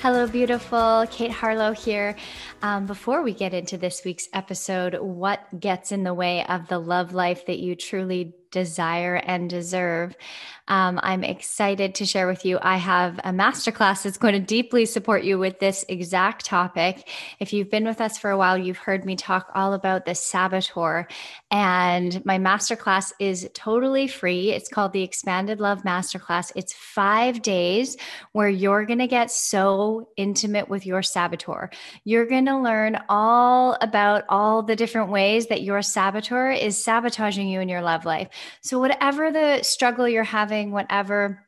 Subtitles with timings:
[0.00, 1.06] Hello, beautiful.
[1.10, 2.14] Kate Harlow here.
[2.62, 6.78] Um, before we get into this week's episode, what gets in the way of the
[6.78, 10.14] love life that you truly desire and deserve?
[10.68, 12.58] Um, I'm excited to share with you.
[12.62, 17.08] I have a masterclass that's going to deeply support you with this exact topic.
[17.40, 20.14] If you've been with us for a while, you've heard me talk all about the
[20.14, 21.08] saboteur.
[21.50, 24.52] And my masterclass is totally free.
[24.52, 26.52] It's called the Expanded Love Masterclass.
[26.54, 27.96] It's five days
[28.32, 31.70] where you're going to get so intimate with your saboteur.
[32.04, 37.48] You're going to learn all about all the different ways that your saboteur is sabotaging
[37.48, 38.28] you in your love life.
[38.60, 41.44] So, whatever the struggle you're having, whatever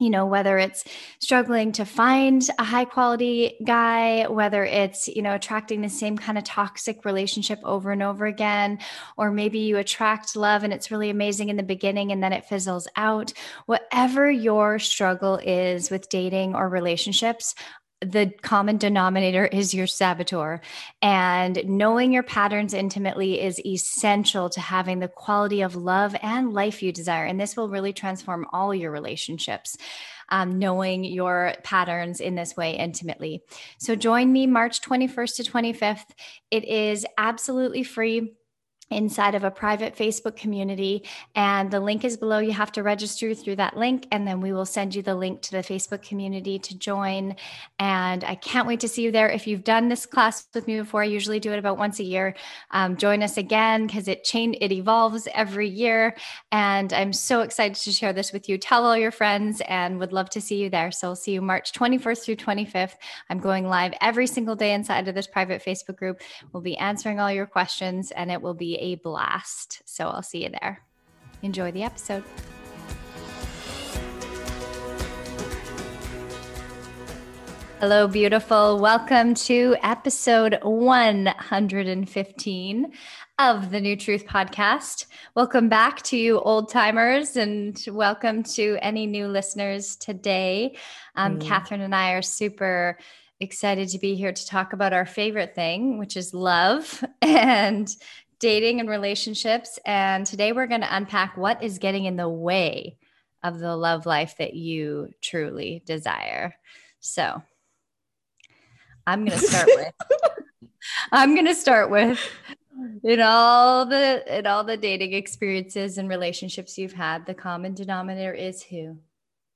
[0.00, 0.82] you know whether it's
[1.20, 6.38] struggling to find a high quality guy whether it's you know attracting the same kind
[6.38, 8.78] of toxic relationship over and over again
[9.16, 12.46] or maybe you attract love and it's really amazing in the beginning and then it
[12.46, 13.32] fizzles out.
[13.66, 17.54] Whatever your struggle is with dating or relationships
[18.00, 20.60] the common denominator is your saboteur.
[21.02, 26.82] And knowing your patterns intimately is essential to having the quality of love and life
[26.82, 27.26] you desire.
[27.26, 29.76] And this will really transform all your relationships.
[30.32, 33.42] Um, knowing your patterns in this way intimately.
[33.78, 36.04] So, join me March 21st to 25th.
[36.52, 38.34] It is absolutely free
[38.90, 41.04] inside of a private Facebook community.
[41.34, 42.38] And the link is below.
[42.38, 45.42] You have to register through that link, and then we will send you the link
[45.42, 47.36] to the Facebook community to join.
[47.78, 49.28] And I can't wait to see you there.
[49.28, 52.04] If you've done this class with me before, I usually do it about once a
[52.04, 52.34] year.
[52.72, 56.16] Um, join us again because it change it evolves every year.
[56.50, 58.58] And I'm so excited to share this with you.
[58.58, 60.90] Tell all your friends and would love to see you there.
[60.90, 62.94] So I'll see you March 21st through 25th.
[63.28, 66.20] I'm going live every single day inside of this private Facebook group.
[66.52, 69.82] We'll be answering all your questions and it will be a blast.
[69.84, 70.82] So I'll see you there.
[71.42, 72.24] Enjoy the episode.
[77.80, 78.78] Hello, beautiful.
[78.78, 82.92] Welcome to episode 115
[83.38, 85.06] of the New Truth Podcast.
[85.34, 90.76] Welcome back to you, old timers, and welcome to any new listeners today.
[91.16, 91.46] Um, mm.
[91.46, 92.98] Catherine and I are super
[93.40, 97.02] excited to be here to talk about our favorite thing, which is love.
[97.22, 97.88] And
[98.40, 99.78] dating and relationships.
[99.86, 102.96] And today we're going to unpack what is getting in the way
[103.42, 106.54] of the love life that you truly desire.
[106.98, 107.42] So
[109.06, 109.92] I'm going to start with,
[111.12, 112.18] I'm going to start with
[113.02, 118.32] in all the in all the dating experiences and relationships you've had the common denominator
[118.32, 118.98] is who i'm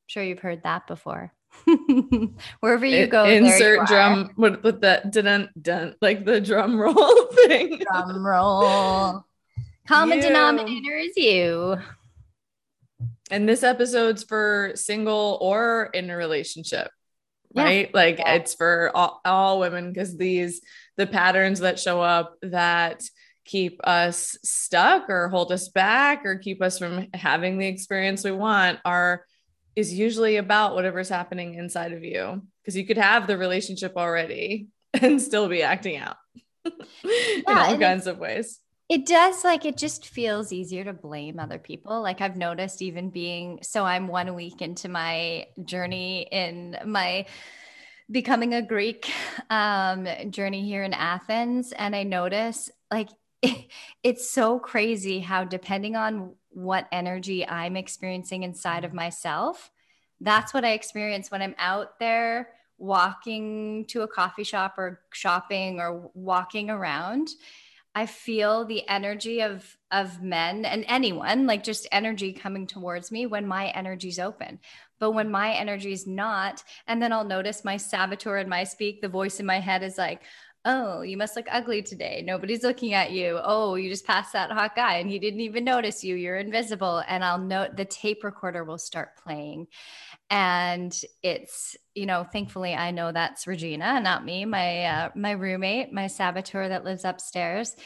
[0.07, 1.33] sure you've heard that before
[2.61, 7.27] Wherever you go, insert you drum with, with that didn't dun like the drum roll
[7.47, 7.79] thing.
[7.79, 9.25] Drum roll.
[9.87, 10.23] Common you.
[10.23, 11.77] denominator is you.
[13.31, 16.91] And this episode's for single or in a relationship,
[17.55, 17.93] right?
[17.95, 18.35] Like yeah.
[18.35, 20.61] it's for all, all women because these
[20.97, 23.03] the patterns that show up that
[23.45, 28.33] keep us stuck or hold us back or keep us from having the experience we
[28.33, 29.25] want are
[29.77, 34.69] is usually about whatever's happening inside of you because you could have the relationship already
[35.03, 36.17] and still be acting out
[36.65, 36.71] yeah,
[37.37, 38.61] in all kinds of ways.
[38.89, 42.03] It does like it just feels easier to blame other people.
[42.03, 47.27] Like I've noticed even being so I'm one week into my journey in my
[48.11, 49.11] becoming a Greek
[49.49, 53.09] um, journey here in Athens and I notice like
[54.03, 58.97] it's so crazy how depending on what energy I'm experiencing inside of mm-hmm.
[58.97, 59.71] myself,
[60.21, 65.81] that's what I experience when I'm out there walking to a coffee shop or shopping
[65.81, 67.31] or walking around.
[67.97, 73.27] I feel the energy of of men and anyone, like just energy coming towards me
[73.27, 74.59] when my energy's open.
[74.99, 79.01] But when my energy is not, and then I'll notice my saboteur in my speak,
[79.01, 80.23] the voice in my head is like,
[80.65, 82.23] oh, you must look ugly today.
[82.25, 83.39] Nobody's looking at you.
[83.43, 86.15] Oh, you just passed that hot guy and he didn't even notice you.
[86.15, 87.03] You're invisible.
[87.07, 89.67] And I'll note the tape recorder will start playing.
[90.31, 95.93] And it's, you know, thankfully I know that's Regina, not me, my uh, my roommate,
[95.93, 97.77] my saboteur that lives upstairs.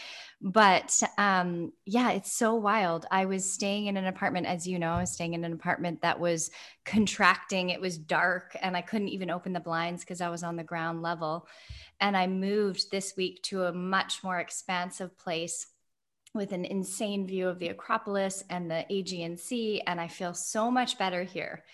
[0.41, 3.07] But um, yeah, it's so wild.
[3.11, 6.03] I was staying in an apartment, as you know, I was staying in an apartment
[6.03, 6.53] that was
[6.85, 7.71] contracting.
[7.71, 10.63] It was dark and I couldn't even open the blinds because I was on the
[10.63, 11.49] ground level.
[12.01, 15.67] And I moved this week to a much more expansive place
[16.35, 19.83] with an insane view of the Acropolis and the Aegean Sea.
[19.87, 21.65] And I feel so much better here.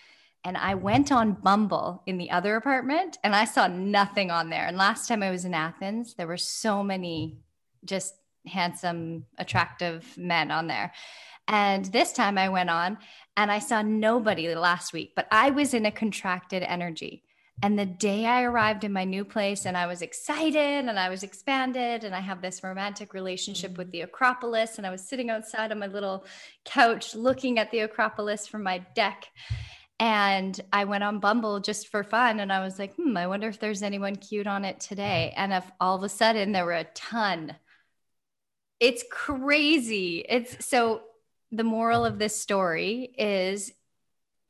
[0.43, 4.67] And I went on Bumble in the other apartment and I saw nothing on there.
[4.67, 7.39] And last time I was in Athens, there were so many
[7.83, 8.13] just
[8.45, 10.93] handsome, attractive men on there.
[11.47, 12.97] And this time I went on
[13.37, 17.23] and I saw nobody last week, but I was in a contracted energy.
[17.63, 21.09] And the day I arrived in my new place and I was excited and I
[21.09, 25.29] was expanded and I have this romantic relationship with the Acropolis and I was sitting
[25.29, 26.25] outside on my little
[26.65, 29.27] couch looking at the Acropolis from my deck.
[29.99, 33.47] And I went on Bumble just for fun and I was like, hmm, I wonder
[33.47, 35.33] if there's anyone cute on it today.
[35.37, 37.55] And if all of a sudden there were a ton
[38.79, 40.25] it's crazy.
[40.27, 41.01] It's so
[41.51, 43.71] the moral of this story is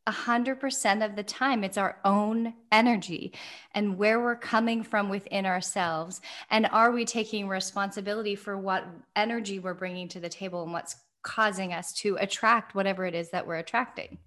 [0.08, 3.34] 100% of the time it's our own energy
[3.74, 6.22] and where we're coming from within ourselves.
[6.50, 8.86] And are we taking responsibility for what
[9.16, 13.32] energy we're bringing to the table and what's causing us to attract whatever it is
[13.32, 14.20] that we're attracting?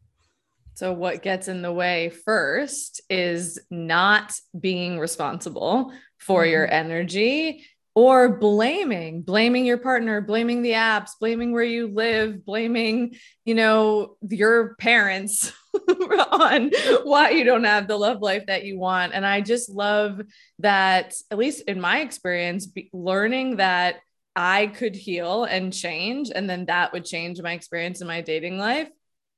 [0.75, 6.53] So, what gets in the way first is not being responsible for mm-hmm.
[6.53, 7.65] your energy
[7.99, 13.13] or blaming blaming your partner blaming the apps blaming where you live blaming
[13.45, 15.53] you know your parents
[16.31, 16.71] on
[17.03, 19.13] why you don't have the love life that you want.
[19.15, 20.21] And i just love
[20.61, 23.97] that at least in my experience learning that
[24.37, 28.59] i could heal and change and then that would change my experience in my dating
[28.59, 28.89] life.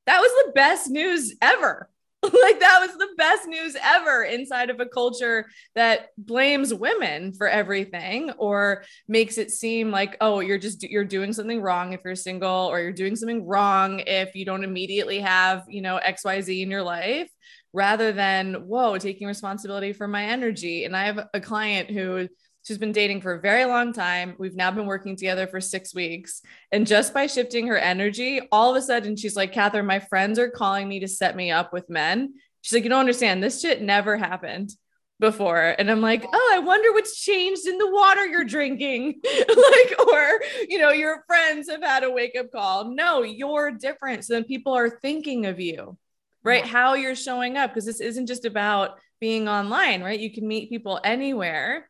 [0.04, 1.89] That was the best news ever
[2.42, 7.48] like that was the best news ever inside of a culture that blames women for
[7.48, 12.14] everything or makes it seem like oh you're just you're doing something wrong if you're
[12.14, 16.70] single or you're doing something wrong if you don't immediately have you know xyz in
[16.70, 17.30] your life
[17.72, 20.84] rather than whoa taking responsibility for my energy.
[20.84, 22.28] And i have a client who
[22.62, 24.34] She's been dating for a very long time.
[24.38, 26.42] We've now been working together for six weeks.
[26.70, 30.38] And just by shifting her energy, all of a sudden she's like, Catherine, my friends
[30.38, 32.34] are calling me to set me up with men.
[32.60, 33.42] She's like, You don't understand.
[33.42, 34.72] This shit never happened
[35.18, 35.74] before.
[35.78, 39.20] And I'm like, Oh, I wonder what's changed in the water you're drinking.
[39.24, 42.94] like, or, you know, your friends have had a wake up call.
[42.94, 44.26] No, you're different.
[44.26, 45.96] So then people are thinking of you,
[46.44, 46.66] right?
[46.66, 47.70] How you're showing up.
[47.70, 50.20] Because this isn't just about being online, right?
[50.20, 51.89] You can meet people anywhere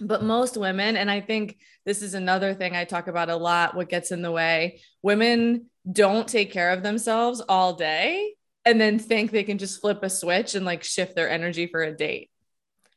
[0.00, 3.74] but most women and i think this is another thing i talk about a lot
[3.74, 8.34] what gets in the way women don't take care of themselves all day
[8.64, 11.82] and then think they can just flip a switch and like shift their energy for
[11.82, 12.30] a date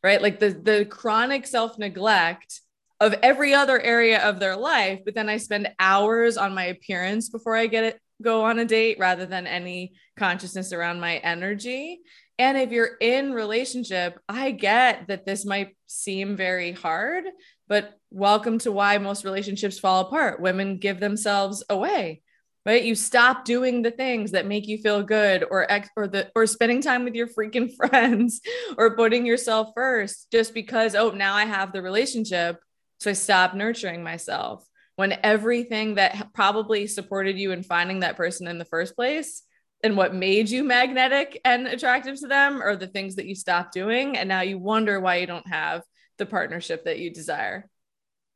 [0.04, 0.22] right?
[0.22, 2.62] Like the the chronic self neglect
[3.00, 7.30] of every other area of their life but then i spend hours on my appearance
[7.30, 12.00] before i get it go on a date rather than any consciousness around my energy
[12.42, 17.26] and if you're in relationship, I get that this might seem very hard,
[17.68, 20.42] but welcome to why most relationships fall apart.
[20.42, 22.24] Women give themselves away.
[22.66, 22.84] Right?
[22.84, 26.48] You stop doing the things that make you feel good or ex- or the or
[26.48, 28.42] spending time with your freaking friends
[28.76, 32.58] or putting yourself first just because oh, now I have the relationship,
[33.00, 34.66] so I stop nurturing myself.
[34.96, 39.44] When everything that probably supported you in finding that person in the first place
[39.84, 43.74] and what made you magnetic and attractive to them are the things that you stopped
[43.74, 44.18] doing.
[44.18, 45.84] And now you wonder why you don't have
[46.18, 47.68] the partnership that you desire.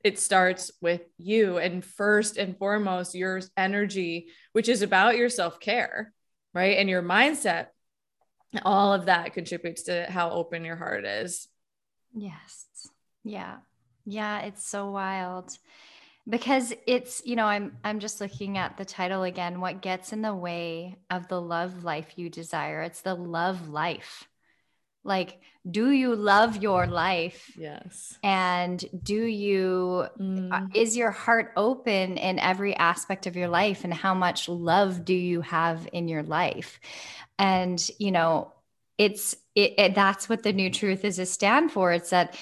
[0.03, 1.57] It starts with you.
[1.57, 6.13] And first and foremost your energy which is about your self-care
[6.55, 6.77] right?
[6.77, 7.67] And your mindset.
[8.63, 11.47] All of that contributes to how open your heart is.
[12.15, 12.65] Yes.
[13.23, 13.57] Yeah.
[14.05, 15.51] Yeah it's so wild
[16.27, 20.21] because it's you know i'm i'm just looking at the title again what gets in
[20.21, 22.81] the way of the love life you desire.
[22.81, 24.27] It's the love life.
[25.03, 25.39] Like
[25.69, 27.51] do you love your life?
[27.57, 28.17] Yes.
[28.21, 30.75] And do you uh, mm.
[30.75, 33.83] is your heart open in every aspect of your life?
[33.83, 36.79] And how much love do you have in your life?
[37.37, 38.51] And you know
[38.97, 41.91] it's it, it, that's what the new truth is a stand for.
[41.91, 42.37] It's that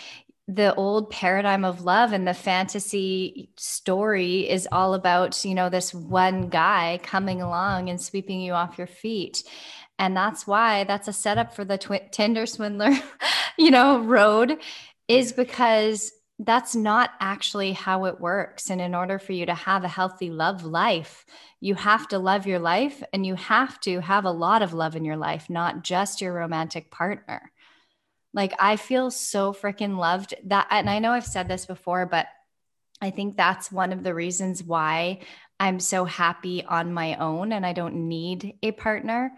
[0.48, 5.94] the old paradigm of love and the fantasy story is all about you know this
[5.94, 9.44] one guy coming along and sweeping you off your feet
[9.98, 12.92] and that's why that's a setup for the twi- tinder swindler
[13.58, 14.58] you know road
[15.08, 18.70] is because that's not actually how it works.
[18.70, 21.26] And in order for you to have a healthy love life,
[21.62, 24.96] you have to love your life and you have to have a lot of love
[24.96, 27.52] in your life, not just your romantic partner.
[28.34, 30.68] Like, I feel so freaking loved that.
[30.72, 32.28] And I know I've said this before, but
[33.02, 35.20] I think that's one of the reasons why
[35.60, 39.34] I'm so happy on my own and I don't need a partner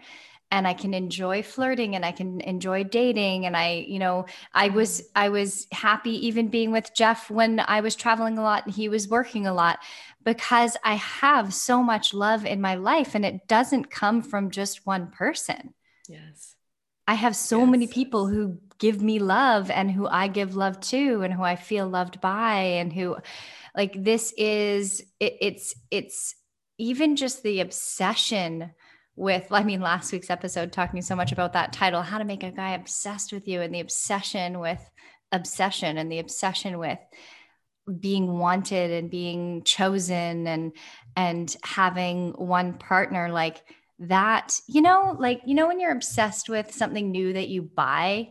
[0.50, 4.68] and I can enjoy flirting and I can enjoy dating and I you know I
[4.68, 5.02] was.
[5.14, 8.88] I was happy even being with Jeff when I was traveling a lot and he
[8.88, 9.80] was working a lot
[10.24, 14.86] because I have so much love in my life and it doesn't come from just
[14.86, 15.74] one person.
[16.08, 16.54] Yes.
[17.08, 17.70] I have so yes.
[17.70, 21.56] many people who give me love and who I give love to and who I
[21.56, 23.16] feel loved by and who
[23.76, 26.34] like this is it, it's it's
[26.78, 28.70] even just the obsession
[29.14, 32.42] with i mean last week's episode talking so much about that title how to make
[32.42, 34.80] a guy obsessed with you and the obsession with
[35.32, 36.98] obsession and the obsession with
[38.00, 40.72] being wanted and being chosen and
[41.14, 43.62] and having one partner like
[43.98, 48.28] that you know like you know when you're obsessed with something new that you buy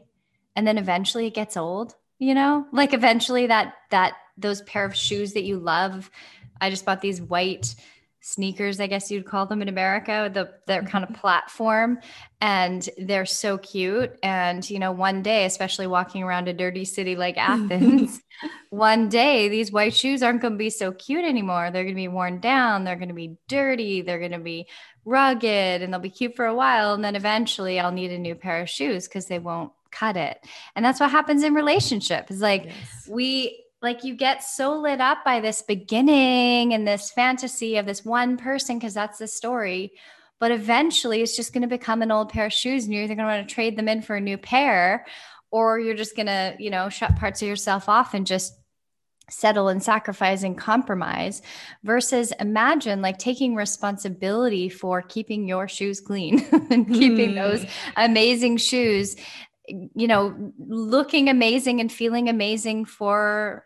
[0.56, 4.96] and then eventually it gets old you know like eventually that that those pair of
[4.96, 6.10] shoes that you love
[6.62, 7.76] i just bought these white
[8.28, 11.22] sneakers, I guess you'd call them in America, the their kind of mm-hmm.
[11.22, 12.00] platform.
[12.42, 14.18] And they're so cute.
[14.24, 18.20] And, you know, one day, especially walking around a dirty city like Athens,
[18.72, 21.70] one day these white shoes aren't going to be so cute anymore.
[21.72, 22.84] They're going to be worn down.
[22.84, 24.02] They're going to be dirty.
[24.02, 24.68] They're going to be
[25.06, 26.96] rugged and they'll be cute for a while.
[26.96, 30.46] And then eventually I'll need a new pair of shoes because they won't cut it.
[30.76, 32.32] And that's what happens in relationships.
[32.32, 33.08] It's like yes.
[33.10, 38.04] we like you get so lit up by this beginning and this fantasy of this
[38.04, 39.92] one person because that's the story
[40.40, 43.16] but eventually it's just going to become an old pair of shoes and you're either
[43.16, 45.06] going to want to trade them in for a new pair
[45.52, 48.54] or you're just going to you know shut parts of yourself off and just
[49.30, 51.42] settle and sacrifice and compromise
[51.84, 57.36] versus imagine like taking responsibility for keeping your shoes clean and keeping mm.
[57.36, 57.66] those
[57.98, 59.16] amazing shoes
[59.68, 63.64] you know looking amazing and feeling amazing for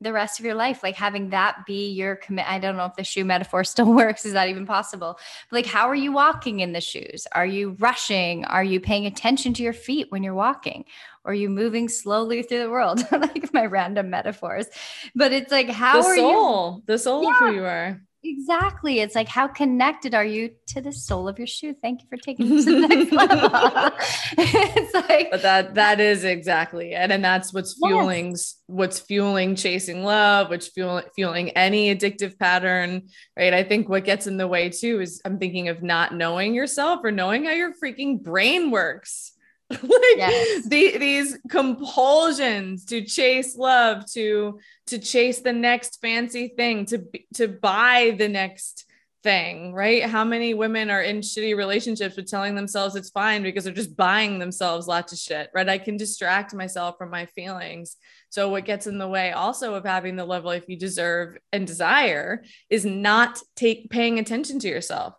[0.00, 0.82] the rest of your life.
[0.82, 4.24] Like having that be your commit i don't know if the shoe metaphor still works
[4.24, 5.18] is that even possible?
[5.50, 7.26] But like how are you walking in the shoes?
[7.32, 8.44] Are you rushing?
[8.44, 10.84] Are you paying attention to your feet when you're walking?
[11.24, 13.04] Or are you moving slowly through the world?
[13.12, 14.66] Like my random metaphors.
[15.14, 17.30] But it's like how the are soul, you the soul yeah.
[17.30, 18.98] of who you are Exactly.
[18.98, 21.72] It's like, how connected are you to the sole of your shoe?
[21.80, 23.48] Thank you for taking this to the next level.
[24.38, 28.56] it's like, but that that is exactly it, and that's what's fueling yes.
[28.66, 33.08] what's fueling chasing love, which fuel, fueling any addictive pattern,
[33.38, 33.54] right?
[33.54, 37.00] I think what gets in the way too is I'm thinking of not knowing yourself
[37.04, 39.32] or knowing how your freaking brain works.
[39.82, 40.66] like yes.
[40.66, 47.48] the, these compulsions to chase love to to chase the next fancy thing to to
[47.48, 48.86] buy the next
[49.22, 50.04] thing right?
[50.04, 53.96] How many women are in shitty relationships with telling themselves it's fine because they're just
[53.96, 55.68] buying themselves lots of shit right?
[55.68, 57.96] I can distract myself from my feelings.
[58.30, 61.66] So what gets in the way also of having the love life you deserve and
[61.66, 65.17] desire is not take paying attention to yourself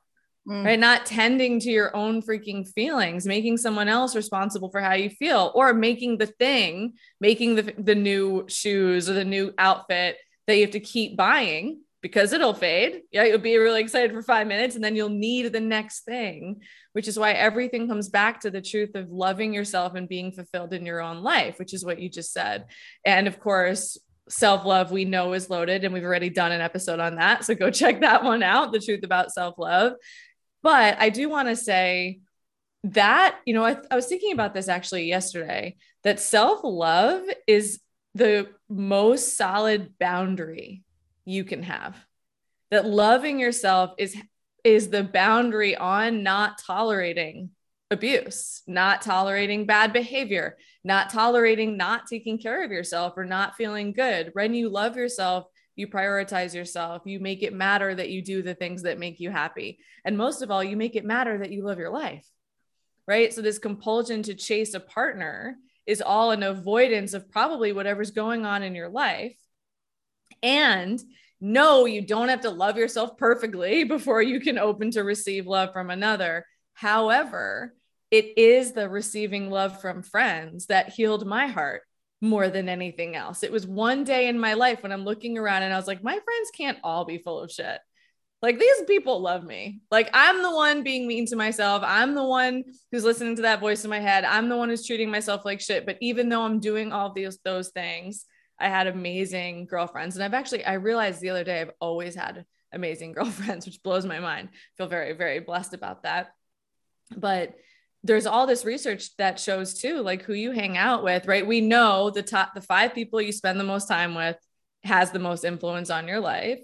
[0.50, 0.66] mm.
[0.66, 0.80] right?
[0.80, 5.52] Not tending to your own freaking feelings, making someone else responsible for how you feel,
[5.56, 10.62] or making the thing, making the, the new shoes or the new outfit that you
[10.62, 13.02] have to keep buying because it'll fade.
[13.12, 16.62] Yeah, you'll be really excited for five minutes and then you'll need the next thing,
[16.94, 20.74] which is why everything comes back to the truth of loving yourself and being fulfilled
[20.74, 22.66] in your own life, which is what you just said.
[23.04, 23.98] And of course,
[24.30, 27.44] self love we know is loaded, and we've already done an episode on that.
[27.44, 29.94] So go check that one out the truth about self love.
[30.62, 32.20] But I do want to say
[32.84, 37.80] that, you know, I, I was thinking about this actually yesterday that self love is
[38.16, 40.84] the most solid boundary
[41.26, 41.96] you can have.
[42.72, 44.16] That loving yourself is
[44.64, 47.52] is the boundary on not tolerating
[47.92, 53.94] abuse, not tolerating bad behavior, not tolerating not taking care of yourself or not feeling
[53.94, 54.30] good.
[54.34, 55.46] When you love yourself,
[55.80, 59.32] you prioritize yourself, you make it matter that you do the things that make you
[59.32, 59.80] happy.
[60.06, 62.28] And most of all, you make it matter that you live your life.
[63.08, 63.34] Right.
[63.34, 65.56] So, this compulsion to chase a partner
[65.88, 69.36] is all an avoidance of probably whatever's going on in your life.
[70.44, 71.02] And
[71.42, 75.74] no, you don't have to love yourself perfectly before you can open to receive love
[75.74, 76.46] from another.
[76.74, 77.74] However,
[78.12, 81.82] it is the receiving love from friends that healed my heart
[82.22, 83.44] more than anything else.
[83.44, 86.04] It was one day in my life when I'm looking around and I was like,
[86.04, 87.80] my friends can't all be full of shit.
[88.42, 89.82] Like these people love me.
[89.92, 91.84] Like I'm the one being mean to myself.
[91.86, 94.24] I'm the one who's listening to that voice in my head.
[94.24, 95.86] I'm the one who's treating myself like shit.
[95.86, 98.26] But even though I'm doing all these those things,
[98.60, 100.16] I had amazing girlfriends.
[100.16, 104.06] And I've actually, I realized the other day, I've always had amazing girlfriends, which blows
[104.06, 104.50] my mind.
[104.52, 106.32] I feel very, very blessed about that.
[107.16, 107.56] But
[108.04, 111.46] there's all this research that shows too, like who you hang out with, right?
[111.46, 114.38] We know the top, the five people you spend the most time with
[114.84, 116.60] has the most influence on your life.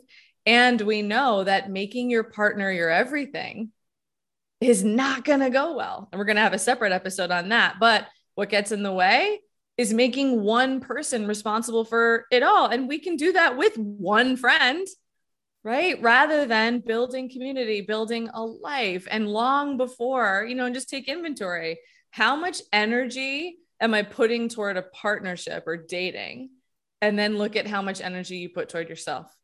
[0.45, 3.71] And we know that making your partner your everything
[4.61, 6.07] is not going to go well.
[6.11, 7.75] And we're going to have a separate episode on that.
[7.79, 9.39] But what gets in the way
[9.77, 12.67] is making one person responsible for it all.
[12.67, 14.87] And we can do that with one friend,
[15.65, 15.99] right?
[15.99, 19.07] Rather than building community, building a life.
[19.09, 21.79] And long before, you know, and just take inventory.
[22.11, 26.51] How much energy am I putting toward a partnership or dating?
[27.01, 29.35] And then look at how much energy you put toward yourself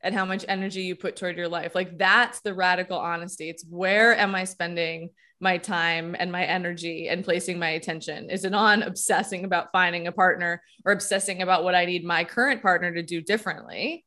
[0.00, 1.74] and how much energy you put toward your life.
[1.74, 3.50] Like that's the radical honesty.
[3.50, 8.30] It's where am I spending my time and my energy and placing my attention?
[8.30, 12.24] Is it on obsessing about finding a partner or obsessing about what I need my
[12.24, 14.06] current partner to do differently?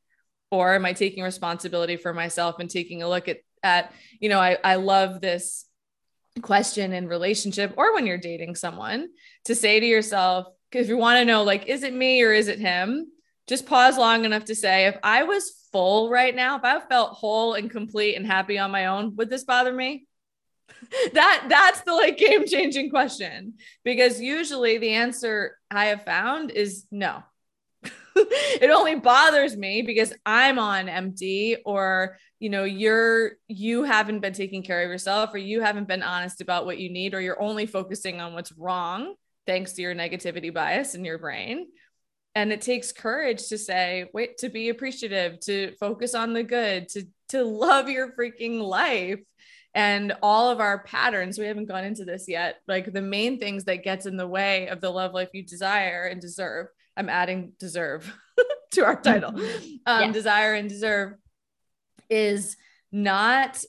[0.52, 4.40] Or am I taking responsibility for myself and taking a look at, at you know,
[4.40, 5.66] I, I love this
[6.42, 9.10] question in relationship or when you're dating someone
[9.46, 12.48] to say to yourself, if you want to know, like, is it me or is
[12.48, 13.08] it him?
[13.48, 17.14] Just pause long enough to say, if I was full right now, if I felt
[17.14, 20.08] whole and complete and happy on my own, would this bother me?
[21.14, 26.86] that that's the like game changing question because usually the answer I have found is
[26.92, 27.24] no.
[28.16, 34.34] it only bothers me because I'm on empty or you know you're you haven't been
[34.34, 37.42] taking care of yourself or you haven't been honest about what you need or you're
[37.42, 39.16] only focusing on what's wrong
[39.46, 41.68] thanks to your negativity bias in your brain.
[42.36, 46.88] And it takes courage to say wait to be appreciative to focus on the good
[46.90, 49.20] to to love your freaking life
[49.74, 51.38] and all of our patterns.
[51.38, 52.58] We haven't gone into this yet.
[52.68, 56.06] Like the main things that gets in the way of the love life you desire
[56.06, 56.68] and deserve
[56.98, 58.14] i'm adding deserve
[58.72, 59.32] to our title
[59.86, 60.12] um, yeah.
[60.12, 61.14] desire and deserve
[62.10, 62.58] is
[62.92, 63.64] not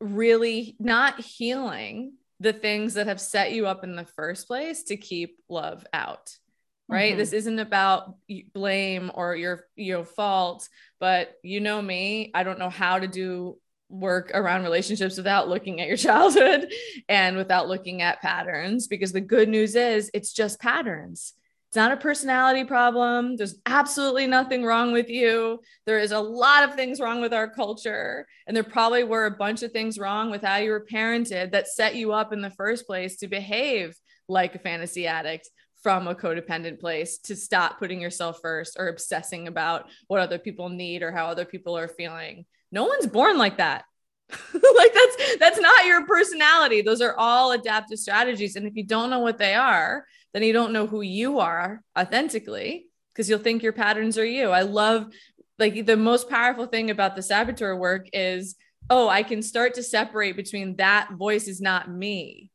[0.00, 4.96] really not healing the things that have set you up in the first place to
[4.96, 6.36] keep love out
[6.88, 7.18] right mm-hmm.
[7.18, 8.14] this isn't about
[8.52, 10.68] blame or your you know fault
[11.00, 13.56] but you know me i don't know how to do
[13.88, 16.72] work around relationships without looking at your childhood
[17.08, 21.34] and without looking at patterns because the good news is it's just patterns
[21.76, 23.36] it's not a personality problem.
[23.36, 25.60] There's absolutely nothing wrong with you.
[25.84, 28.26] There is a lot of things wrong with our culture.
[28.46, 31.68] And there probably were a bunch of things wrong with how you were parented that
[31.68, 33.94] set you up in the first place to behave
[34.26, 35.50] like a fantasy addict
[35.82, 40.70] from a codependent place to stop putting yourself first or obsessing about what other people
[40.70, 42.46] need or how other people are feeling.
[42.72, 43.84] No one's born like that.
[44.52, 46.82] like that's that's not your personality.
[46.82, 50.52] Those are all adaptive strategies and if you don't know what they are, then you
[50.52, 54.50] don't know who you are authentically because you'll think your patterns are you.
[54.50, 55.06] I love
[55.58, 58.56] like the most powerful thing about the saboteur work is
[58.88, 62.50] oh, I can start to separate between that voice is not me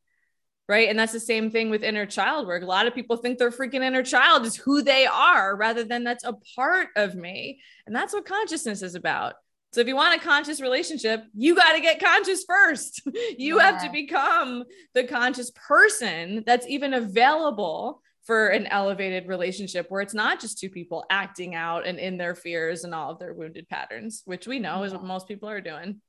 [0.71, 0.87] right?
[0.87, 2.63] And that's the same thing with inner child work.
[2.63, 6.05] A lot of people think their freaking inner child is who they are rather than
[6.05, 7.59] that's a part of me.
[7.85, 9.33] And that's what consciousness is about.
[9.73, 13.01] So if you want a conscious relationship, you got to get conscious first.
[13.37, 13.71] you yeah.
[13.71, 20.13] have to become the conscious person that's even available for an elevated relationship where it's
[20.13, 23.67] not just two people acting out and in their fears and all of their wounded
[23.67, 26.01] patterns, which we know is what most people are doing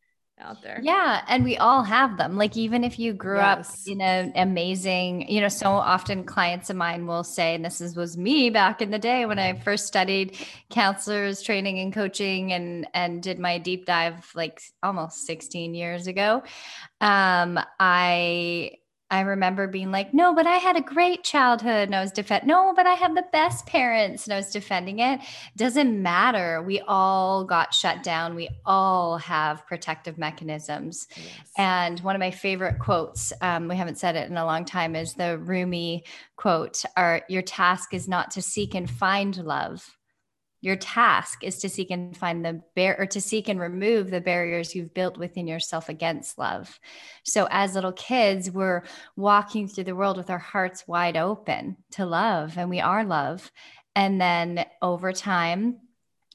[0.42, 0.80] out there.
[0.82, 1.22] Yeah.
[1.28, 2.36] And we all have them.
[2.36, 3.86] Like, even if you grew yes.
[3.86, 7.80] up in an amazing, you know, so often clients of mine will say, and this
[7.80, 10.36] is, was me back in the day when I first studied
[10.70, 16.42] counselors training and coaching and, and did my deep dive like almost 16 years ago.
[17.00, 18.72] Um, I,
[19.12, 22.46] I remember being like, no, but I had a great childhood and I was defend
[22.46, 25.20] no, but I have the best parents and I was defending it.
[25.54, 26.62] Doesn't matter.
[26.62, 28.34] We all got shut down.
[28.34, 31.08] We all have protective mechanisms.
[31.14, 31.28] Yes.
[31.58, 34.96] And one of my favorite quotes, um, we haven't said it in a long time,
[34.96, 36.04] is the Rumi
[36.36, 39.98] quote, "Our your task is not to seek and find love,
[40.62, 44.20] your task is to seek and find the bear or to seek and remove the
[44.20, 46.78] barriers you've built within yourself against love.
[47.24, 48.84] So as little kids, we're
[49.16, 53.50] walking through the world with our hearts wide open to love, and we are love.
[53.94, 55.78] And then over time,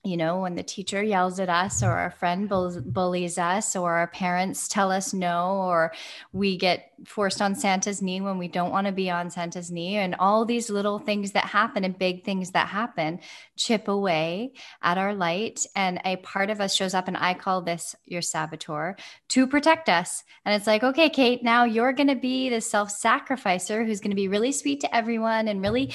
[0.07, 4.07] you know, when the teacher yells at us, or our friend bullies us, or our
[4.07, 5.93] parents tell us no, or
[6.31, 9.97] we get forced on Santa's knee when we don't want to be on Santa's knee,
[9.97, 13.19] and all these little things that happen and big things that happen
[13.55, 15.65] chip away at our light.
[15.75, 18.95] And a part of us shows up, and I call this your saboteur
[19.29, 20.23] to protect us.
[20.45, 24.11] And it's like, okay, Kate, now you're going to be the self sacrificer who's going
[24.11, 25.93] to be really sweet to everyone and really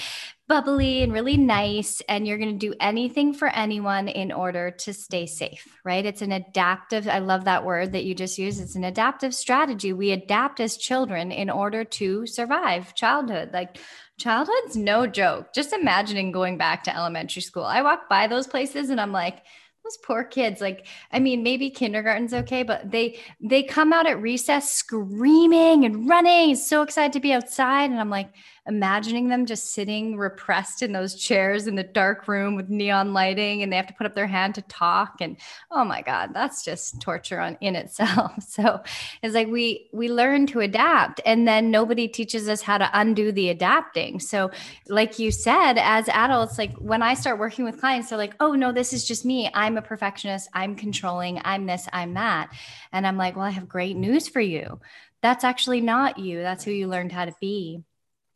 [0.52, 4.92] bubbly and really nice and you're going to do anything for anyone in order to
[4.92, 6.04] stay safe right?
[6.04, 8.60] It's an adaptive i love that word that you just used.
[8.60, 9.94] It's an adaptive strategy.
[9.94, 13.48] We adapt as children in order to survive childhood.
[13.54, 13.78] Like
[14.18, 15.54] childhood's no joke.
[15.54, 17.64] Just imagining going back to elementary school.
[17.64, 19.38] I walk by those places and i'm like
[19.84, 20.60] those poor kids.
[20.60, 26.10] Like i mean maybe kindergarten's okay but they they come out at recess screaming and
[26.10, 28.34] running so excited to be outside and i'm like
[28.66, 33.62] imagining them just sitting repressed in those chairs in the dark room with neon lighting
[33.62, 35.36] and they have to put up their hand to talk and
[35.72, 38.32] oh my god that's just torture on in itself.
[38.52, 38.82] So
[39.22, 43.32] it's like we we learn to adapt and then nobody teaches us how to undo
[43.32, 44.20] the adapting.
[44.20, 44.50] So
[44.88, 48.52] like you said as adults like when i start working with clients they're like oh
[48.52, 49.50] no this is just me.
[49.54, 50.48] I'm a perfectionist.
[50.52, 51.40] I'm controlling.
[51.44, 52.52] I'm this i'm that.
[52.92, 54.80] And i'm like well i have great news for you.
[55.22, 56.42] That's actually not you.
[56.42, 57.84] That's who you learned how to be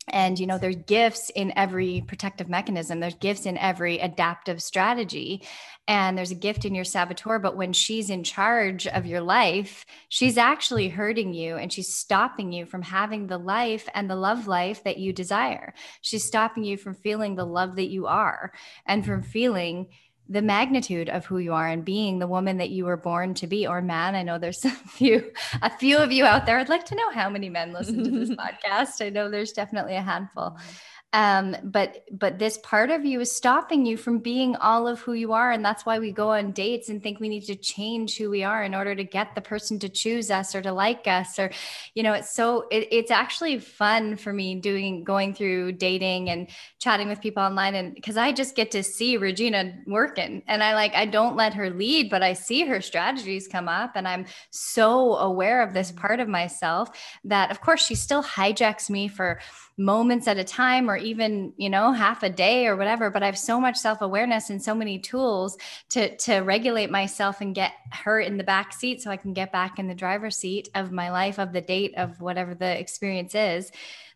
[0.09, 2.99] and you know there's gifts in every protective mechanism.
[2.99, 5.43] There's gifts in every adaptive strategy.
[5.89, 9.85] And there's a gift in your saboteur but when she's in charge of your life
[10.09, 14.47] she's actually hurting you and she's stopping you from having the life and the love
[14.47, 15.73] life that you desire.
[16.01, 18.51] She's stopping you from feeling the love that you are
[18.85, 19.87] and from feeling
[20.29, 23.47] the magnitude of who you are and being the woman that you were born to
[23.47, 23.65] be.
[23.67, 26.59] Or man i know there's a few a few of you out there.
[26.59, 29.05] I'd like to know how many men listen to this podcast.
[29.05, 30.77] I know there's definitely a handful mm-hmm.
[31.17, 35.13] Um, but but this part of you is stopping you from being all of who
[35.13, 38.17] you are and that's why we go on dates and think we need to change
[38.17, 41.07] who we are in order to get the person to choose us or to like
[41.07, 41.49] us or
[41.95, 46.49] you know it's so it, it's actually fun for me doing going through dating and
[46.77, 50.75] chatting with people online and because i just get to see regina working and i
[50.75, 54.23] like i don't let her lead but i see her strategies come up and i'm
[54.51, 56.91] so aware of this part of myself
[57.23, 59.39] that of course she still hijacks me for
[59.77, 63.27] moments at a time or even you know half a day or whatever but i
[63.27, 65.55] have so much self-awareness and so many tools
[65.87, 69.51] to to regulate myself and get her in the back seat so i can get
[69.51, 73.35] back in the driver's seat of my life of the date of whatever the experience
[73.35, 73.71] is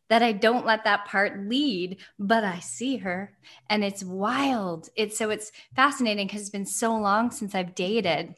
[0.09, 3.31] that I don't let that part lead, but I see her
[3.69, 4.89] and it's wild.
[4.97, 8.35] It's so it's fascinating because it's been so long since I've dated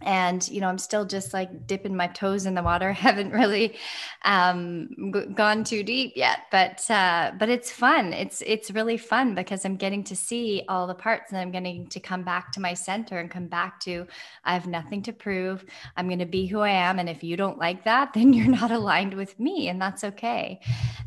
[0.00, 2.92] and you know i'm still just like dipping my toes in the water.
[3.02, 3.76] Haven't really
[4.24, 8.12] um, g- gone too deep yet but uh, but it's fun.
[8.12, 11.86] It's it's really fun because i'm getting to see all the parts and i'm getting
[11.88, 14.06] to come back to my center and come back to
[14.44, 15.64] i have nothing to prove.
[15.96, 18.46] I'm going to be who i am and if you don't like that then you're
[18.46, 20.60] not aligned with me and that's okay.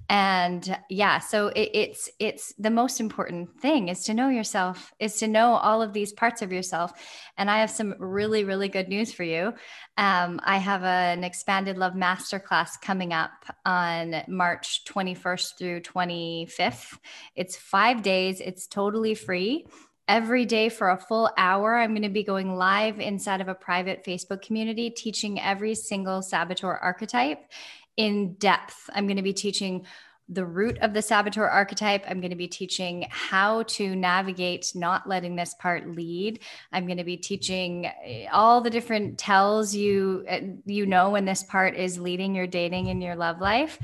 [0.09, 5.15] And yeah so it, it's it's the most important thing is to know yourself is
[5.17, 6.93] to know all of these parts of yourself.
[7.37, 9.53] And i have some really really good news for you.
[9.95, 13.31] Um, I have an expanded love masterclass coming up
[13.65, 16.97] on March 21st through 25th.
[17.37, 19.65] It's five days, it's totally free.
[20.09, 23.55] Every day for a full hour, I'm going to be going live inside of a
[23.55, 27.49] private Facebook community, teaching every single saboteur archetype
[27.95, 28.89] in depth.
[28.93, 29.85] I'm going to be teaching
[30.27, 32.03] the root of the saboteur archetype.
[32.07, 36.39] I'm going to be teaching how to navigate not letting this part lead.
[36.71, 41.25] I'm going to be teaching eh, all the different tells you eh, you know when
[41.25, 43.77] this part is leading your dating and your love life.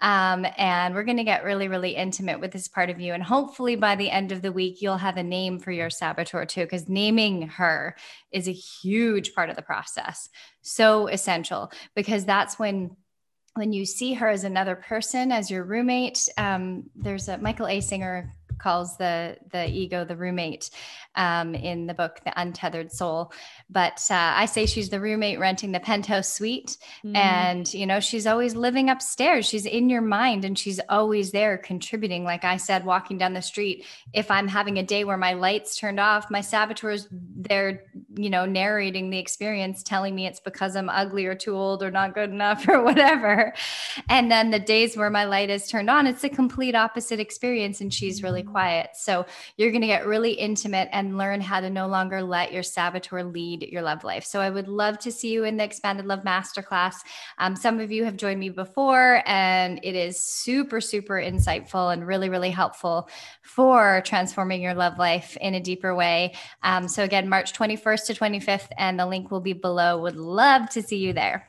[0.00, 3.12] Um, and we're going to get really, really intimate with this part of you.
[3.14, 6.44] And hopefully by the end of the week, you'll have a name for your saboteur
[6.44, 7.96] too, because naming her
[8.30, 10.28] is a huge part of the process.
[10.62, 12.96] So essential because that's when
[13.58, 17.80] when you see her as another person, as your roommate, um, there's a Michael A.
[17.80, 20.70] Singer calls the the ego the roommate
[21.18, 23.32] um, in the book The Untethered Soul.
[23.68, 26.78] But uh, I say she's the roommate renting the penthouse suite.
[27.04, 27.16] Mm.
[27.16, 29.46] And, you know, she's always living upstairs.
[29.46, 32.24] She's in your mind and she's always there contributing.
[32.24, 35.76] Like I said, walking down the street, if I'm having a day where my lights
[35.76, 40.88] turned off, my saboteur's there, you know, narrating the experience, telling me it's because I'm
[40.88, 43.54] ugly or too old or not good enough or whatever.
[44.08, 47.80] And then the days where my light is turned on, it's a complete opposite experience
[47.80, 48.47] and she's really.
[48.48, 48.90] Quiet.
[48.94, 52.52] So you're going to get really intimate and and learn how to no longer let
[52.52, 54.24] your saboteur lead your love life.
[54.24, 56.96] So I would love to see you in the Expanded Love Masterclass.
[57.38, 62.06] Um, some of you have joined me before, and it is super, super insightful and
[62.06, 63.08] really, really helpful
[63.42, 66.34] for transforming your love life in a deeper way.
[66.62, 70.02] Um, so again, March 21st to 25th, and the link will be below.
[70.02, 71.48] Would love to see you there.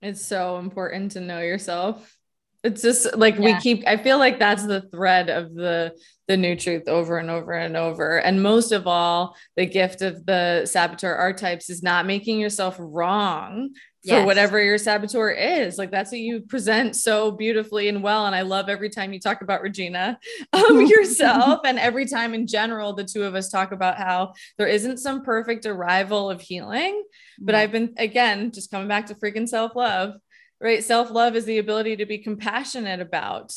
[0.00, 2.15] It's so important to know yourself
[2.64, 3.44] it's just like yeah.
[3.44, 5.92] we keep i feel like that's the thread of the
[6.28, 8.18] the new truth over and over and over.
[8.18, 13.70] And most of all the gift of the saboteur archetypes is not making yourself wrong
[14.04, 14.26] for yes.
[14.26, 15.78] whatever your saboteur is.
[15.78, 18.26] Like that's what you present so beautifully and well.
[18.26, 20.18] And i love every time you talk about regina
[20.52, 21.60] um, yourself.
[21.64, 25.22] And every time in general the two of us talk about how there isn't some
[25.22, 27.02] perfect arrival of healing.
[27.38, 30.14] But i've been again just coming back to freaking self-love
[30.60, 30.82] right?
[30.82, 33.54] Self love is the ability to be compassionate about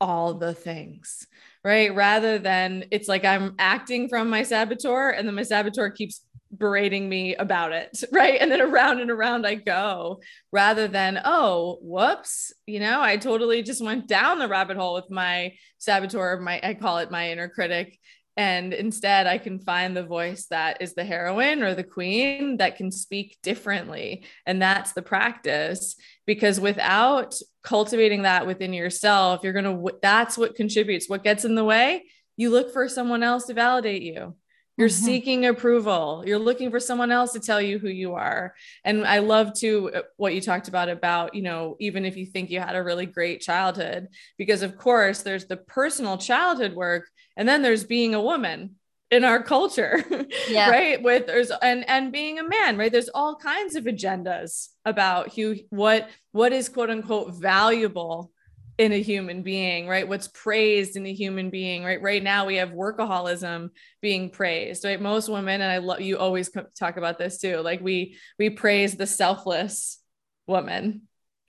[0.00, 1.26] all the things,
[1.64, 1.94] right?
[1.94, 6.22] Rather than it's like I'm acting from my saboteur and then my saboteur keeps
[6.56, 8.38] berating me about it, right?
[8.40, 10.20] And then around and around I go
[10.52, 15.10] rather than, oh, whoops, you know, I totally just went down the rabbit hole with
[15.10, 17.98] my saboteur, my, I call it my inner critic.
[18.36, 22.76] And instead, I can find the voice that is the heroine or the queen that
[22.76, 24.24] can speak differently.
[24.44, 25.96] And that's the practice.
[26.26, 31.08] Because without cultivating that within yourself, you're going to, that's what contributes.
[31.08, 32.04] What gets in the way?
[32.36, 34.34] You look for someone else to validate you.
[34.76, 35.04] You're mm-hmm.
[35.04, 36.22] seeking approval.
[36.26, 38.54] You're looking for someone else to tell you who you are.
[38.84, 42.26] And I love to uh, what you talked about about, you know, even if you
[42.26, 47.08] think you had a really great childhood, because of course there's the personal childhood work
[47.36, 48.76] and then there's being a woman
[49.10, 50.02] in our culture
[50.48, 50.70] yeah.
[50.70, 51.02] right?
[51.02, 52.90] With there's and and being a man right?
[52.90, 58.32] There's all kinds of agendas about who what what is quote unquote valuable
[58.78, 60.08] in a human being right?
[60.08, 62.02] What's praised in a human being right?
[62.02, 63.70] Right now we have workaholism
[64.02, 65.00] being praised right?
[65.00, 68.96] Most women and i love you always talk about this too like we we praise
[68.96, 69.98] the selfless
[70.46, 71.02] woman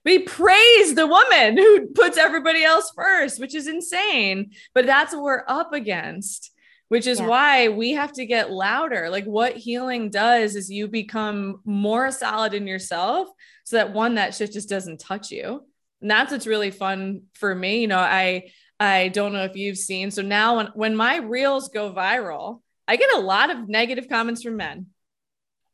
[0.08, 4.52] we praise the woman who puts everybody else first, which is insane.
[4.74, 6.52] But that's what we're up against,
[6.88, 7.28] which is yeah.
[7.28, 9.10] why we have to get louder.
[9.10, 13.28] Like what healing does is you become more solid in yourself
[13.66, 15.66] so that one, that shit just doesn't touch you.
[16.00, 17.82] And that's what's really fun for me.
[17.82, 20.12] You know, I I don't know if you've seen.
[20.12, 24.42] So now when, when my reels go viral, I get a lot of negative comments
[24.42, 24.86] from men.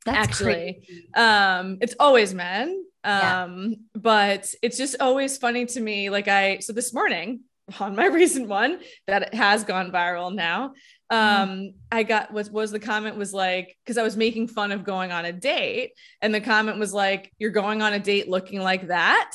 [0.07, 0.81] That's actually.
[0.87, 1.09] Crazy.
[1.13, 3.75] Um, it's always men um, yeah.
[3.95, 6.09] but it's just always funny to me.
[6.09, 7.41] Like I, so this morning
[7.79, 10.69] on my recent one that has gone viral now,
[11.11, 11.15] mm-hmm.
[11.15, 11.69] um, mm-hmm.
[11.91, 15.11] I got was was the comment was like because I was making fun of going
[15.11, 18.87] on a date, and the comment was like, "You're going on a date looking like
[18.87, 19.31] that,"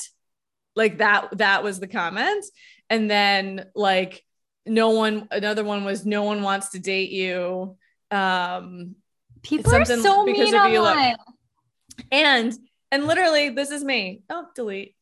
[0.75, 1.37] like that.
[1.39, 2.45] That was the comment,
[2.91, 4.25] and then like
[4.67, 5.29] no one.
[5.31, 7.77] Another one was, "No one wants to date you."
[8.11, 8.97] Um,
[9.43, 11.13] People are so mean online.
[11.13, 12.07] Look.
[12.11, 12.53] And
[12.91, 14.23] and literally, this is me.
[14.31, 14.95] Oh, delete.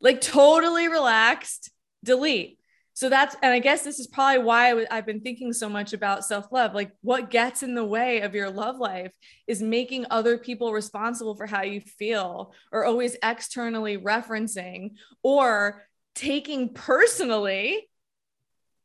[0.00, 1.70] Like totally relaxed,
[2.04, 2.58] delete.
[2.96, 6.24] So that's, and I guess this is probably why I've been thinking so much about
[6.24, 6.74] self love.
[6.74, 9.12] Like, what gets in the way of your love life
[9.46, 16.72] is making other people responsible for how you feel, or always externally referencing, or taking
[16.72, 17.86] personally.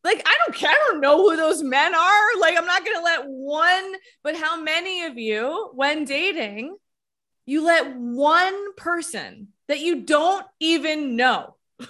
[0.03, 0.71] Like, I don't care.
[0.71, 2.39] I don't know who those men are.
[2.39, 6.75] Like, I'm not going to let one, but how many of you, when dating,
[7.45, 11.55] you let one person that you don't even know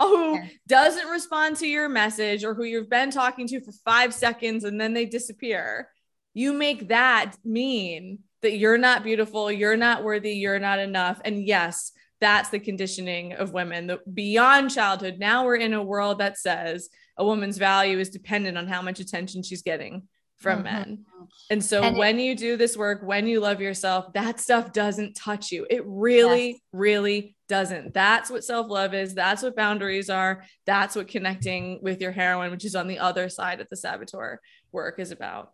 [0.00, 4.14] oh, who doesn't respond to your message or who you've been talking to for five
[4.14, 5.88] seconds and then they disappear,
[6.34, 11.20] you make that mean that you're not beautiful, you're not worthy, you're not enough.
[11.24, 15.18] And yes, that's the conditioning of women the, beyond childhood.
[15.18, 19.00] Now we're in a world that says a woman's value is dependent on how much
[19.00, 20.64] attention she's getting from mm-hmm.
[20.64, 21.04] men.
[21.50, 24.72] And so and when it, you do this work, when you love yourself, that stuff
[24.72, 25.66] doesn't touch you.
[25.68, 26.60] It really, yes.
[26.72, 27.94] really doesn't.
[27.94, 29.14] That's what self love is.
[29.14, 30.44] That's what boundaries are.
[30.66, 34.40] That's what connecting with your heroine, which is on the other side of the saboteur
[34.72, 35.50] work, is about.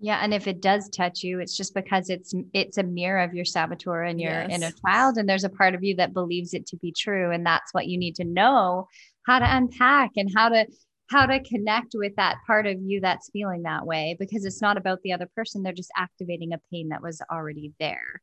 [0.00, 3.34] Yeah, and if it does touch you, it's just because it's it's a mirror of
[3.34, 4.50] your saboteur and your yes.
[4.50, 7.46] inner child, and there's a part of you that believes it to be true, and
[7.46, 8.88] that's what you need to know
[9.26, 10.66] how to unpack and how to
[11.12, 14.76] how to connect with that part of you that's feeling that way because it's not
[14.76, 18.20] about the other person they're just activating a pain that was already there.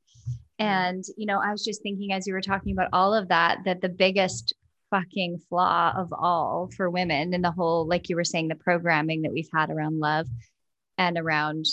[0.59, 0.65] Mm-hmm.
[0.65, 3.59] And you know i was just thinking as you were talking about all of that
[3.65, 4.53] that the biggest
[4.89, 9.21] fucking flaw of all for women and the whole like you were saying the programming
[9.21, 10.27] that we've had around love
[10.97, 11.65] and around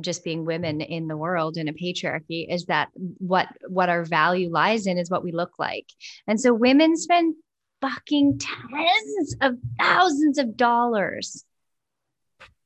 [0.00, 4.50] just being women in the world in a patriarchy is that what what our value
[4.50, 5.86] lies in is what we look like.
[6.26, 7.36] And so women spend
[7.84, 11.44] fucking tens of thousands of dollars.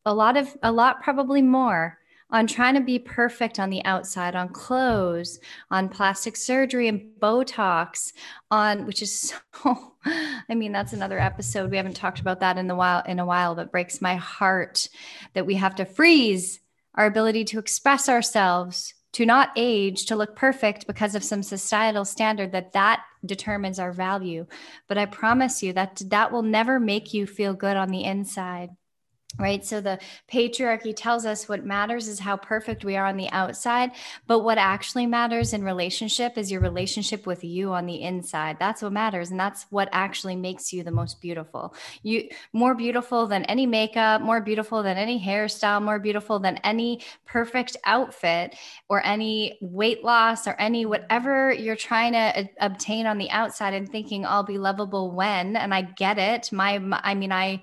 [0.05, 1.99] A lot of, a lot probably more
[2.31, 5.39] on trying to be perfect on the outside, on clothes,
[5.71, 8.13] on plastic surgery and Botox,
[8.51, 9.95] on which is so.
[10.05, 11.71] I mean, that's another episode.
[11.71, 14.89] We haven't talked about that in the while in a while, but breaks my heart
[15.35, 16.61] that we have to freeze
[16.95, 22.05] our ability to express ourselves to not age to look perfect because of some societal
[22.05, 24.47] standard that that determines our value.
[24.87, 28.71] But i promise you that that will never make you feel good on the inside
[29.37, 29.65] right?
[29.65, 29.99] So the
[30.33, 33.93] patriarchy tells us what matters is how perfect we are on the outside,
[34.27, 38.57] but what actually matters in relationship is your relationship with you on the inside.
[38.59, 41.75] That's what matters and that's what actually makes you the most beautiful.
[42.03, 47.03] You more beautiful than any makeup, more beautiful than any hairstyle, more beautiful than any
[47.27, 48.57] perfect outfit
[48.89, 53.89] or any weight loss or any whatever you're trying to obtain on the outside and
[53.89, 56.51] thinking I'll be lovable when and I get it.
[56.51, 57.61] My, my I mean I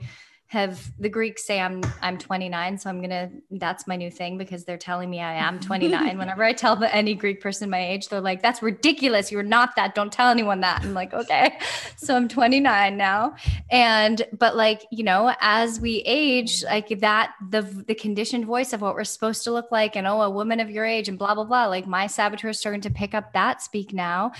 [0.47, 4.63] have the Greeks say I'm I'm 29, so I'm gonna that's my new thing because
[4.63, 6.17] they're telling me I am 29.
[6.17, 9.31] Whenever I tell the, any Greek person my age, they're like, "That's ridiculous.
[9.31, 9.95] You're not that.
[9.95, 11.58] Don't tell anyone that." I'm like, "Okay."
[11.97, 13.36] So I'm 29 now,
[13.71, 18.81] and but like you know, as we age, like that the the conditioned voice of
[18.81, 21.34] what we're supposed to look like, and oh, a woman of your age, and blah
[21.34, 21.65] blah blah.
[21.65, 24.34] Like my saboteur is starting to pick up that speak now,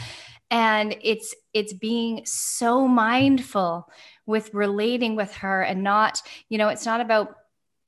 [0.52, 3.90] and it's it's being so mindful
[4.26, 7.36] with relating with her and not, you know, it's not about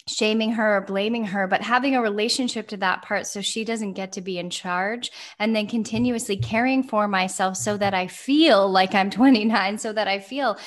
[0.07, 3.93] shaming her or blaming her, but having a relationship to that part so she doesn't
[3.93, 8.69] get to be in charge and then continuously caring for myself so that I feel
[8.69, 10.57] like I'm 29, so that I feel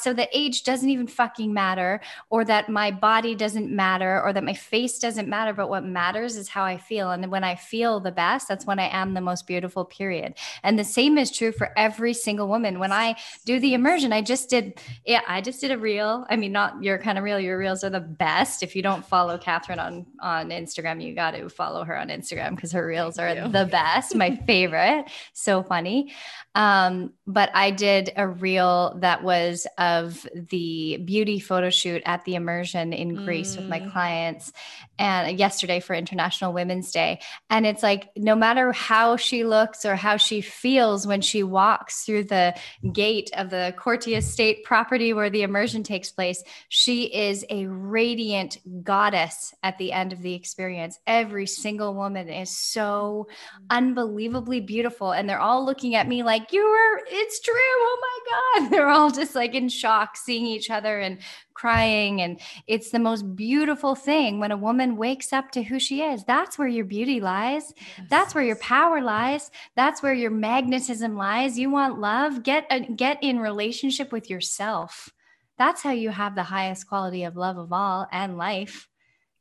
[0.00, 4.44] so that age doesn't even fucking matter or that my body doesn't matter or that
[4.44, 5.52] my face doesn't matter.
[5.52, 7.10] But what matters is how I feel.
[7.10, 10.34] And when I feel the best, that's when I am the most beautiful, period.
[10.62, 12.78] And the same is true for every single woman.
[12.78, 16.26] When I do the immersion, I just did, yeah, I just did a reel.
[16.30, 19.02] I mean, not your kind of reel, your reels are the best if you don't
[19.02, 23.18] follow Catherine on on Instagram, you got to follow her on Instagram because her reels
[23.18, 25.06] are the best, my favorite.
[25.32, 26.12] So funny.
[26.54, 32.34] Um, but I did a reel that was of the beauty photo shoot at the
[32.34, 33.60] immersion in Greece mm.
[33.60, 33.90] with my mm.
[33.90, 34.52] clients
[34.98, 37.20] and yesterday for International Women's Day.
[37.50, 42.04] And it's like no matter how she looks or how she feels when she walks
[42.04, 42.54] through the
[42.92, 48.58] gate of the Corti Estate property where the immersion takes place, she is a radiant
[48.82, 50.98] goddess at the end of the experience.
[51.06, 53.28] Every single woman is so
[53.70, 55.12] unbelievably beautiful.
[55.12, 57.54] And they're all looking at me like, you were, it's true.
[57.56, 58.70] Oh my God.
[58.70, 61.18] They're all just like in shock, seeing each other and
[61.58, 62.22] crying.
[62.22, 66.24] And it's the most beautiful thing when a woman wakes up to who she is.
[66.24, 67.74] That's where your beauty lies.
[67.76, 68.06] Yes.
[68.08, 69.50] That's where your power lies.
[69.74, 71.58] That's where your magnetism lies.
[71.58, 72.44] You want love?
[72.44, 75.10] Get a, get in relationship with yourself.
[75.58, 78.88] That's how you have the highest quality of love of all and life.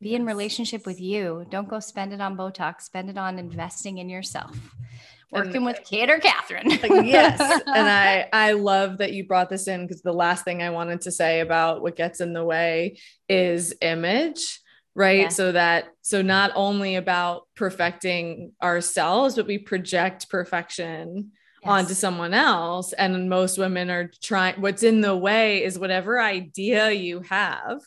[0.01, 1.45] Be in relationship with you.
[1.49, 2.81] Don't go spend it on Botox.
[2.81, 4.57] Spend it on investing in yourself
[5.31, 6.69] working and, with Kate or Catherine.
[7.05, 7.39] yes.
[7.67, 11.01] And I I love that you brought this in because the last thing I wanted
[11.01, 14.61] to say about what gets in the way is image.
[14.95, 15.21] Right.
[15.21, 15.29] Yeah.
[15.29, 21.69] So that so not only about perfecting ourselves, but we project perfection yes.
[21.69, 22.93] onto someone else.
[22.93, 27.81] And most women are trying what's in the way is whatever idea you have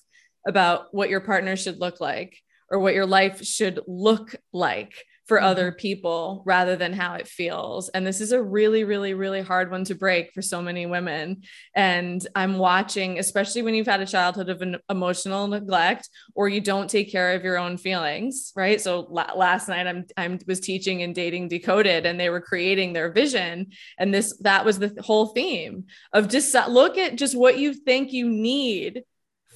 [0.46, 2.38] about what your partner should look like
[2.70, 4.94] or what your life should look like
[5.31, 5.47] for mm-hmm.
[5.47, 7.88] other people rather than how it feels.
[7.90, 11.43] And this is a really, really, really hard one to break for so many women.
[11.73, 16.61] And I'm watching, especially when you've had a childhood of an emotional neglect or you
[16.61, 18.81] don't take care of your own feelings, right?
[18.81, 22.93] So la- last night I'm I was teaching and dating decoded and they were creating
[22.93, 23.69] their vision.
[24.01, 28.12] And this that was the whole theme of just look at just what you think
[28.12, 29.05] you need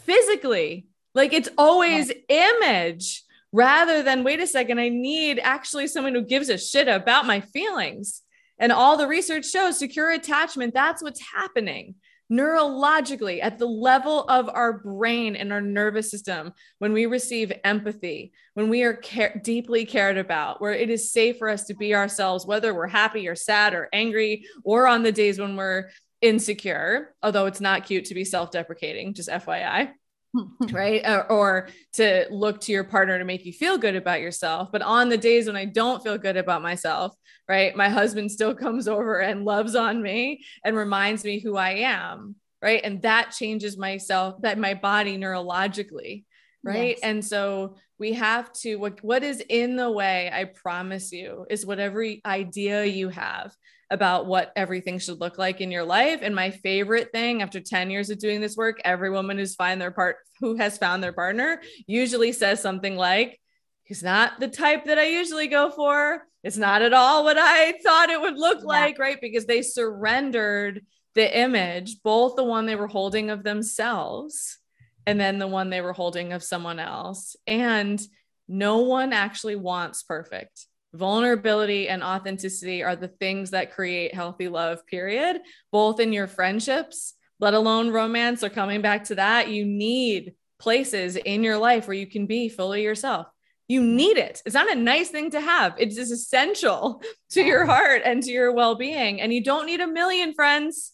[0.04, 0.86] physically.
[1.16, 3.23] Like it's always image
[3.54, 7.40] rather than wait a second, I need actually someone who gives a shit about my
[7.40, 8.22] feelings.
[8.58, 11.94] And all the research shows secure attachment, that's what's happening
[12.32, 18.32] neurologically at the level of our brain and our nervous system when we receive empathy,
[18.54, 21.94] when we are care- deeply cared about, where it is safe for us to be
[21.94, 25.90] ourselves, whether we're happy or sad or angry, or on the days when we're
[26.22, 29.92] insecure, although it's not cute to be self deprecating, just FYI.
[30.72, 31.02] right?
[31.06, 34.70] Or, or, to look to your partner to make you feel good about yourself.
[34.72, 37.14] But on the days when I don't feel good about myself,
[37.48, 41.70] right, my husband still comes over and loves on me and reminds me who I
[41.70, 42.80] am, right?
[42.82, 46.24] And that changes myself, that my body neurologically,
[46.62, 46.96] right?
[46.96, 47.00] Yes.
[47.02, 51.64] And so we have to what what is in the way, I promise you, is
[51.64, 53.54] whatever idea you have
[53.90, 56.20] about what everything should look like in your life.
[56.22, 59.80] And my favorite thing after 10 years of doing this work, every woman who's find
[59.80, 63.40] their part who has found their partner usually says something like,
[63.84, 66.22] he's not the type that I usually go for.
[66.42, 68.66] It's not at all what I thought it would look yeah.
[68.66, 69.20] like, right?
[69.20, 74.58] Because they surrendered the image, both the one they were holding of themselves
[75.06, 77.36] and then the one they were holding of someone else.
[77.46, 78.00] And
[78.48, 84.86] no one actually wants perfect vulnerability and authenticity are the things that create healthy love,
[84.86, 85.40] period,
[85.70, 89.48] both in your friendships, let alone romance or coming back to that.
[89.48, 93.26] You need places in your life where you can be fully yourself.
[93.68, 94.42] You need it.
[94.46, 95.74] It's not a nice thing to have.
[95.78, 99.20] It is essential to your heart and to your well being.
[99.20, 100.93] And you don't need a million friends,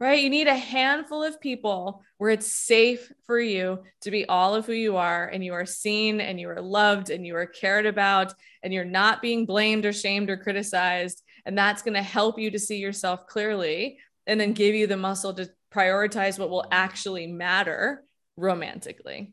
[0.00, 0.22] right?
[0.22, 4.66] You need a handful of people where it's safe for you to be all of
[4.66, 7.86] who you are and you are seen and you are loved and you are cared
[7.86, 8.32] about
[8.62, 11.22] and you're not being blamed or shamed or criticized.
[11.44, 14.96] And that's going to help you to see yourself clearly and then give you the
[14.96, 18.04] muscle to prioritize what will actually matter
[18.36, 19.32] romantically.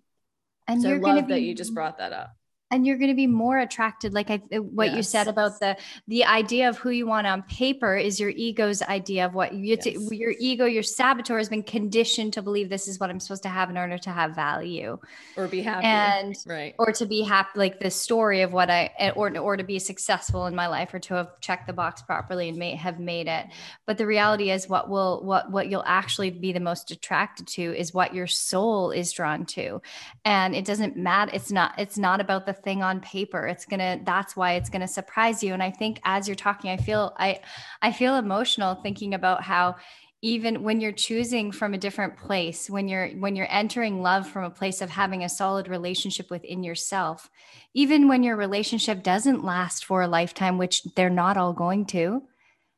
[0.67, 2.35] And so I love be- that you just brought that up
[2.71, 4.95] and you're going to be more attracted like I, what yes.
[4.97, 8.81] you said about the the idea of who you want on paper is your ego's
[8.81, 10.11] idea of what you yes.
[10.11, 13.49] your ego your saboteur has been conditioned to believe this is what i'm supposed to
[13.49, 14.97] have in order to have value.
[15.37, 15.85] Or be happy.
[15.85, 16.75] And right.
[16.79, 19.79] or to be happy like the story of what i eh, or or to be
[19.79, 23.27] successful in my life or to have checked the box properly and may have made
[23.27, 23.45] it.
[23.85, 27.77] But the reality is what will what what you'll actually be the most attracted to
[27.77, 29.81] is what your soul is drawn to.
[30.23, 33.47] And it doesn't matter it's not it's not about the thing on paper.
[33.47, 35.53] It's gonna that's why it's gonna surprise you.
[35.53, 37.39] And i think as you're talking i feel i
[37.81, 39.75] i feel emotional thinking about how
[40.21, 44.43] even when you're choosing from a different place when you're when you're entering love from
[44.43, 47.29] a place of having a solid relationship within yourself
[47.73, 52.23] even when your relationship doesn't last for a lifetime which they're not all going to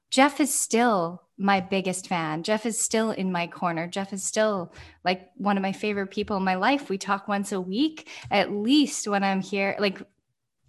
[0.09, 2.41] jeff is still my biggest fan.
[2.41, 3.87] Jeff is still in my corner.
[3.87, 4.73] Jeff is still
[5.05, 6.89] like one of my favorite people in my life.
[6.89, 10.01] We talk once a week, at least when I'm here, like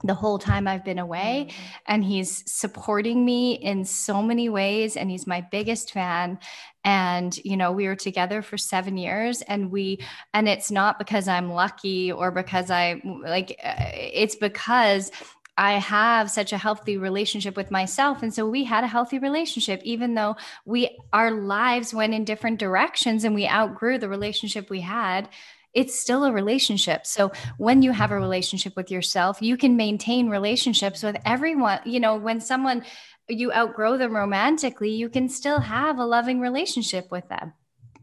[0.04, 1.48] the whole time I've been away.
[1.48, 1.62] Mm-hmm.
[1.86, 4.96] And he's supporting me in so many ways.
[4.96, 6.38] And he's my biggest fan.
[6.84, 9.98] And, you know, we were together for seven years and we,
[10.32, 15.10] and it's not because I'm lucky or because I like, uh, it's because
[15.58, 18.22] I have such a healthy relationship with myself.
[18.22, 22.60] And so we had a healthy relationship, even though we, our lives went in different
[22.60, 25.28] directions and we outgrew the relationship we had.
[25.74, 27.06] It's still a relationship.
[27.06, 31.80] So when you have a relationship with yourself, you can maintain relationships with everyone.
[31.84, 32.84] You know, when someone,
[33.28, 37.52] you outgrow them romantically, you can still have a loving relationship with them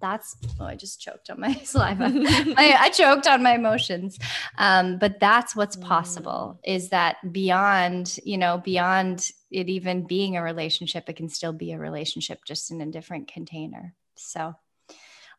[0.01, 2.05] that's oh i just choked on my saliva.
[2.57, 4.17] I, I, choked on my emotions.
[4.57, 6.75] Um, but that's what's possible mm.
[6.75, 11.71] is that beyond you know beyond it even being a relationship it can still be
[11.71, 13.93] a relationship just in a different container.
[14.15, 14.55] So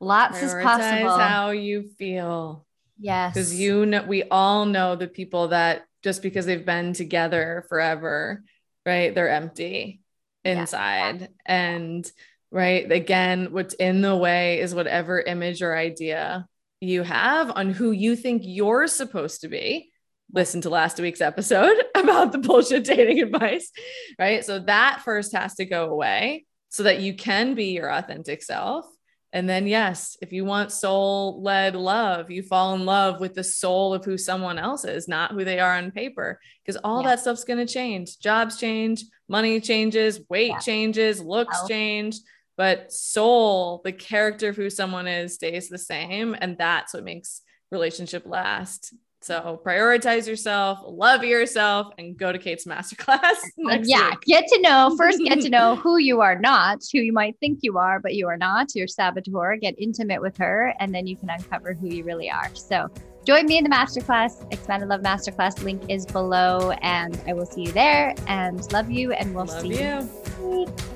[0.00, 1.18] lots is possible.
[1.18, 2.66] how you feel.
[2.98, 3.34] Yes.
[3.34, 8.44] Because you know we all know the people that just because they've been together forever
[8.84, 10.00] right they're empty
[10.44, 11.20] inside.
[11.20, 11.26] Yeah.
[11.44, 12.12] and
[12.56, 12.90] right?
[12.90, 16.46] Again, what's in the way is whatever image or idea
[16.80, 19.90] you have on who you think you're supposed to be.
[20.32, 23.70] Listen to last week's episode about the bullshit dating advice,
[24.18, 24.42] right?
[24.42, 28.86] So that first has to go away so that you can be your authentic self.
[29.34, 33.44] And then, yes, if you want soul led love, you fall in love with the
[33.44, 37.10] soul of who someone else is, not who they are on paper, because all yeah.
[37.10, 38.18] that stuff's going to change.
[38.18, 40.58] Jobs change, money changes, weight yeah.
[40.58, 42.16] changes, looks change
[42.56, 47.42] but soul the character of who someone is stays the same and that's what makes
[47.70, 53.36] relationship last so prioritize yourself love yourself and go to kate's masterclass
[53.82, 54.20] yeah week.
[54.22, 57.58] get to know first get to know who you are not who you might think
[57.62, 61.16] you are but you are not your saboteur get intimate with her and then you
[61.16, 62.88] can uncover who you really are so
[63.24, 67.62] join me in the masterclass expanded love masterclass link is below and i will see
[67.62, 70.08] you there and love you and we'll love see you,
[70.40, 70.95] you.